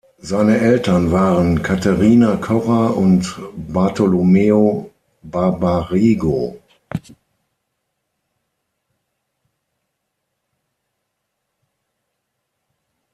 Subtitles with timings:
[0.17, 4.89] Seine Eltern waren Caterina Correr und Bartolomeo
[5.21, 6.59] Barbarigo.